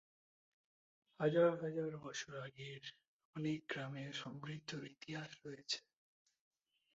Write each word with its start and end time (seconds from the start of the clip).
হাজার 1.19 1.51
হাজার 1.63 1.91
বছর 1.97 2.33
আগের 2.45 2.83
অনেক 3.35 3.59
গ্রামের 3.69 4.11
সমৃদ্ধ 4.21 4.69
ইতিহাস 4.91 5.31
রয়েছে। 5.43 5.79